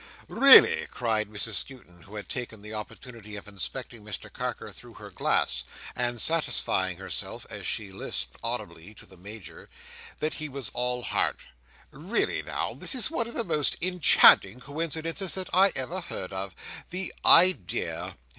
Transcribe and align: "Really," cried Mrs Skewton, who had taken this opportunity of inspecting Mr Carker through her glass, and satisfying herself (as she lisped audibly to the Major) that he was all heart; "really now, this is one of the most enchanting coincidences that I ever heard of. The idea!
"Really," 0.27 0.87
cried 0.89 1.29
Mrs 1.29 1.53
Skewton, 1.63 2.01
who 2.05 2.15
had 2.15 2.27
taken 2.27 2.63
this 2.63 2.73
opportunity 2.73 3.35
of 3.35 3.47
inspecting 3.47 4.03
Mr 4.03 4.33
Carker 4.33 4.71
through 4.71 4.95
her 4.95 5.11
glass, 5.11 5.63
and 5.95 6.19
satisfying 6.19 6.97
herself 6.97 7.45
(as 7.51 7.67
she 7.67 7.91
lisped 7.91 8.35
audibly 8.41 8.95
to 8.95 9.05
the 9.05 9.15
Major) 9.15 9.69
that 10.17 10.33
he 10.41 10.49
was 10.49 10.71
all 10.73 11.03
heart; 11.03 11.41
"really 11.91 12.41
now, 12.41 12.73
this 12.73 12.95
is 12.95 13.11
one 13.11 13.27
of 13.27 13.35
the 13.35 13.43
most 13.43 13.77
enchanting 13.79 14.59
coincidences 14.59 15.35
that 15.35 15.51
I 15.53 15.71
ever 15.75 16.01
heard 16.01 16.33
of. 16.33 16.55
The 16.89 17.13
idea! 17.23 18.15